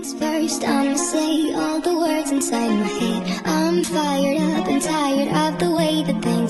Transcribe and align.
Things 0.00 0.14
first, 0.14 0.64
I'ma 0.64 0.96
say 0.96 1.52
all 1.52 1.78
the 1.78 1.98
words 1.98 2.30
inside 2.30 2.70
my 2.70 2.86
head. 2.86 3.42
I'm 3.44 3.84
fired 3.84 4.40
up 4.40 4.66
and 4.66 4.80
tired 4.80 5.28
of 5.28 5.60
the 5.60 5.70
way 5.76 6.02
that 6.04 6.22
things 6.22 6.49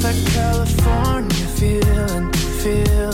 perfect 0.00 0.32
California 0.32 1.46
feeling, 1.58 2.32
feeling. 2.32 3.09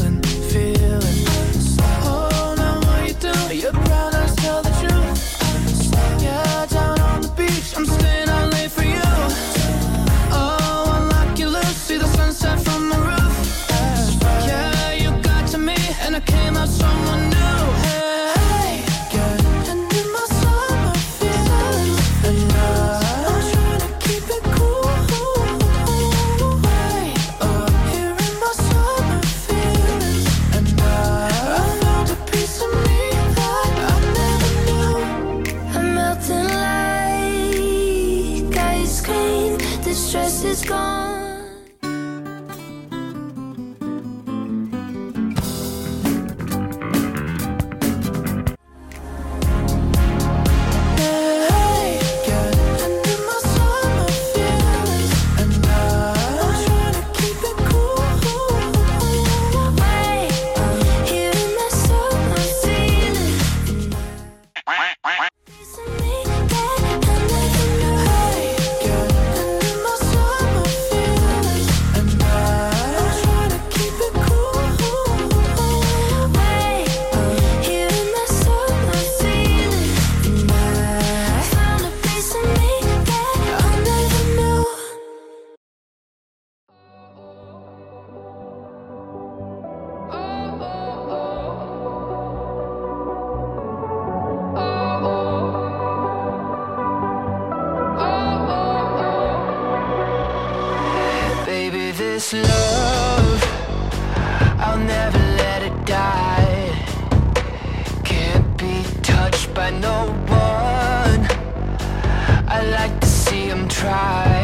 stress 39.96 40.45
is 40.45 40.62
gone. 40.62 41.26
try. 113.86 114.36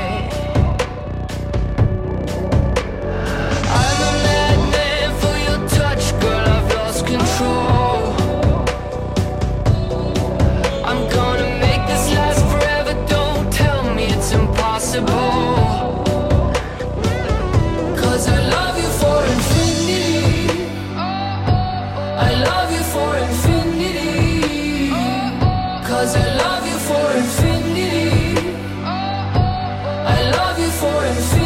for 30.82 31.04
and 31.04 31.24
see. 31.24 31.41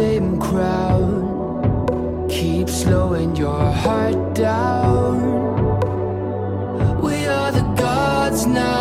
same 0.00 0.40
crowd 0.40 1.12
keep 2.30 2.68
slowing 2.70 3.36
your 3.36 3.64
heart 3.82 4.18
down. 4.34 5.14
We 7.06 7.16
are 7.26 7.52
the 7.58 7.66
gods 7.84 8.46
now. 8.46 8.78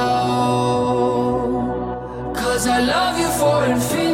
Cause 2.41 2.63
i 2.67 2.79
love 2.93 3.15
you 3.23 3.29
for 3.41 3.57
infinity. 3.73 4.08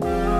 Bye. 0.00 0.33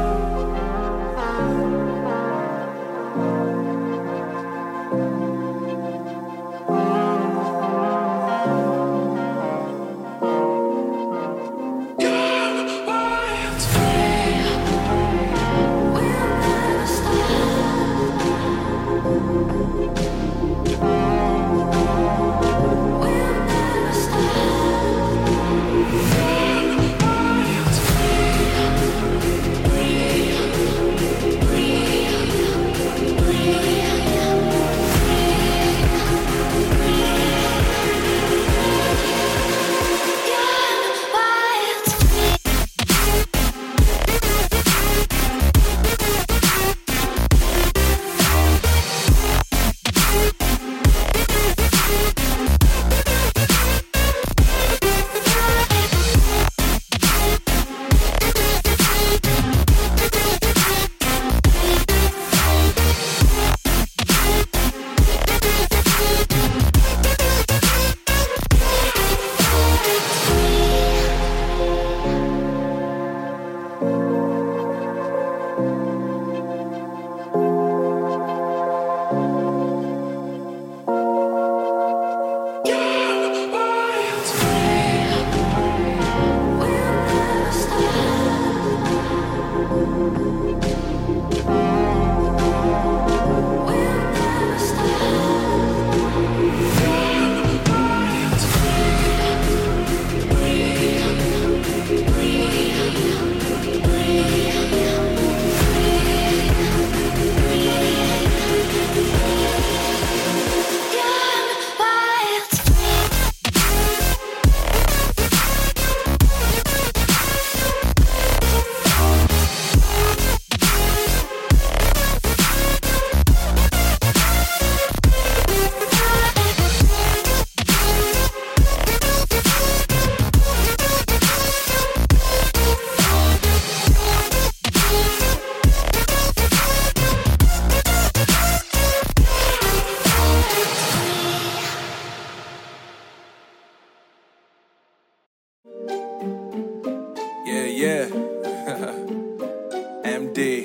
Yeah. 147.85 148.09
MD. 150.19 150.65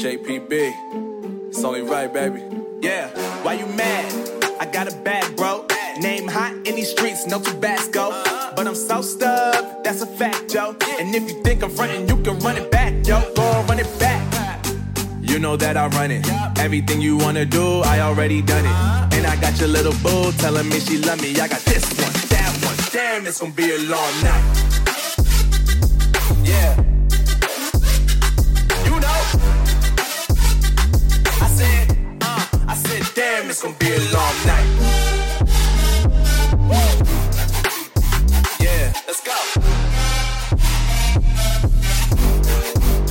JPB. 0.00 0.52
It's 1.48 1.62
only 1.62 1.82
right, 1.82 2.10
baby. 2.10 2.42
Yeah, 2.80 3.08
why 3.42 3.52
you 3.52 3.66
mad? 3.66 4.10
I 4.58 4.64
got 4.64 4.90
a 4.90 4.96
bag, 5.02 5.36
bro. 5.36 5.66
Name 6.00 6.26
hot 6.26 6.54
in 6.66 6.74
these 6.74 6.90
streets, 6.90 7.26
no 7.26 7.38
Tabasco. 7.38 8.08
But 8.56 8.66
I'm 8.66 8.74
so 8.74 9.02
stubbed, 9.02 9.84
that's 9.84 10.00
a 10.00 10.06
fact, 10.06 10.54
yo. 10.54 10.74
And 10.98 11.14
if 11.14 11.28
you 11.28 11.42
think 11.42 11.62
I'm 11.62 11.68
frontin', 11.68 12.08
you 12.08 12.16
can 12.22 12.38
run 12.38 12.56
it 12.56 12.70
back, 12.70 12.94
yo. 13.06 13.20
Go 13.34 13.62
run 13.68 13.78
it 13.78 13.98
back. 13.98 14.24
You 15.20 15.38
know 15.38 15.58
that 15.58 15.76
I 15.76 15.88
run 15.88 16.10
it. 16.10 16.26
Everything 16.58 17.02
you 17.02 17.18
wanna 17.18 17.44
do, 17.44 17.82
I 17.82 18.00
already 18.00 18.40
done 18.40 18.64
it. 18.64 19.16
And 19.16 19.26
I 19.26 19.38
got 19.38 19.60
your 19.60 19.68
little 19.68 19.92
boo 20.02 20.32
telling 20.38 20.66
me 20.70 20.80
she 20.80 20.96
love 20.96 21.20
me. 21.20 21.38
I 21.38 21.46
got 21.46 21.60
this 21.60 21.84
one, 22.00 22.12
that 22.30 22.58
one. 22.64 22.76
Damn, 22.90 23.26
it's 23.26 23.38
gonna 23.38 23.52
be 23.52 23.70
a 23.70 23.78
long 23.80 24.24
night. 24.24 24.95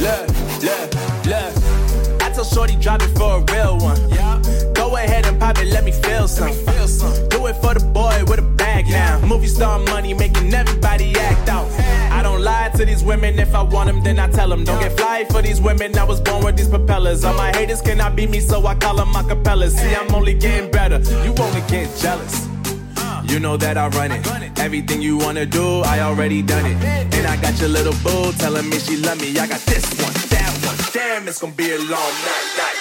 Look, 0.06 0.30
look, 0.62 0.94
look. 1.26 2.22
I 2.22 2.32
told 2.34 2.48
Shorty 2.48 2.76
drop 2.76 3.02
it 3.02 3.18
for 3.18 3.40
a 3.40 3.54
real 3.54 3.78
one. 3.80 4.10
Yeah. 4.10 4.75
Go 4.86 4.98
ahead 4.98 5.26
and 5.26 5.40
pop 5.40 5.58
it, 5.58 5.66
let 5.74 5.84
me 5.84 5.92
feel 5.92 6.28
some. 6.28 6.54
Feel 6.54 6.88
some. 6.88 7.28
Do 7.30 7.48
it 7.48 7.56
for 7.56 7.74
the 7.74 7.84
boy 7.88 8.24
with 8.28 8.38
a 8.38 8.44
bag 8.44 8.86
now. 8.86 9.20
Movie 9.26 9.48
star 9.48 9.80
money 9.80 10.14
making 10.14 10.54
everybody 10.54 11.16
act 11.16 11.50
out. 11.50 11.68
I 12.12 12.22
don't 12.22 12.44
lie 12.44 12.70
to 12.78 12.86
these 12.86 13.04
women. 13.04 13.40
If 13.40 13.56
I 13.56 13.64
want 13.64 13.88
them, 13.88 14.04
then 14.04 14.20
I 14.20 14.30
tell 14.30 14.48
them. 14.48 14.64
Don't 14.64 14.80
get 14.80 14.96
fly 14.96 15.26
for 15.26 15.42
these 15.42 15.60
women. 15.60 15.98
I 15.98 16.04
was 16.04 16.22
born 16.22 16.46
with 16.46 16.56
these 16.56 16.70
propellers. 16.70 17.26
All 17.26 17.34
my 17.34 17.52
haters 17.58 17.82
cannot 17.82 18.16
beat 18.16 18.30
me, 18.30 18.40
so 18.40 18.64
I 18.68 18.76
call 18.76 18.98
them 18.98 19.12
acapellas. 19.14 19.72
See, 19.72 19.96
I'm 19.96 20.14
only 20.14 20.36
getting 20.36 20.70
better. 20.70 21.00
You 21.26 21.34
only 21.34 21.62
get 21.68 21.90
jealous. 21.98 22.48
Uh. 22.96 23.24
You 23.26 23.40
know 23.40 23.58
that 23.58 23.80
I 23.80 23.88
run 23.88 24.12
it. 24.12 24.60
Everything 24.60 25.02
you 25.02 25.18
wanna 25.18 25.48
do, 25.48 25.82
I 25.82 26.02
already 26.02 26.44
done 26.44 26.64
it. 26.64 26.78
And 27.16 27.26
I 27.26 27.42
got 27.42 27.60
your 27.60 27.70
little 27.70 27.98
boo 28.04 28.32
telling 28.34 28.70
me 28.70 28.78
she 28.78 28.98
love 28.98 29.20
me. 29.20 29.30
I 29.40 29.48
got 29.48 29.62
this 29.62 29.86
one, 30.00 30.14
that 30.30 30.52
one. 30.64 30.78
Damn, 30.94 31.28
it's 31.28 31.42
gonna 31.42 31.54
be 31.54 31.72
a 31.72 31.80
long 31.80 32.14
night. 32.30 32.75